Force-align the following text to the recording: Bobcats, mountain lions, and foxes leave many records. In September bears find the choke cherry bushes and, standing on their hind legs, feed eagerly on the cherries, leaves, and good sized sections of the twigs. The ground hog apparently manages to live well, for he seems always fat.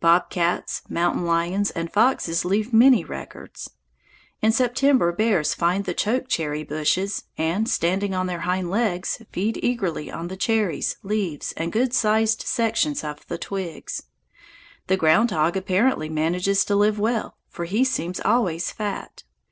Bobcats, 0.00 0.82
mountain 0.88 1.24
lions, 1.24 1.70
and 1.70 1.92
foxes 1.92 2.44
leave 2.44 2.72
many 2.72 3.04
records. 3.04 3.70
In 4.42 4.50
September 4.50 5.12
bears 5.12 5.54
find 5.54 5.84
the 5.84 5.94
choke 5.94 6.26
cherry 6.26 6.64
bushes 6.64 7.22
and, 7.38 7.68
standing 7.70 8.12
on 8.12 8.26
their 8.26 8.40
hind 8.40 8.68
legs, 8.68 9.22
feed 9.30 9.60
eagerly 9.62 10.10
on 10.10 10.26
the 10.26 10.36
cherries, 10.36 10.96
leaves, 11.04 11.52
and 11.52 11.70
good 11.70 11.94
sized 11.94 12.42
sections 12.42 13.04
of 13.04 13.24
the 13.28 13.38
twigs. 13.38 14.02
The 14.88 14.96
ground 14.96 15.30
hog 15.30 15.56
apparently 15.56 16.08
manages 16.08 16.64
to 16.64 16.74
live 16.74 16.98
well, 16.98 17.36
for 17.48 17.64
he 17.64 17.84
seems 17.84 18.18
always 18.18 18.72
fat. 18.72 19.22